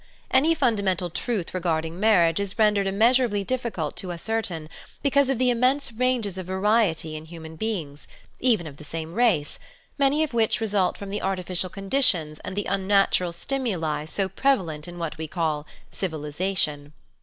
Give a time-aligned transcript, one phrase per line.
[0.31, 4.67] )Any fundamental truth regarding marriage is; rendered immeasurably difficult to ascertain
[5.03, 9.13] because of the immense ranges of variety in human beings, '\ even of the same
[9.13, 9.59] race,
[9.99, 14.57] many of which result from the \ artificial conditions and the unnatural stimuli so preva
[14.61, 16.93] i lent in what we call civilisation.